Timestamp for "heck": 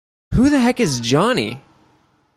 0.59-0.79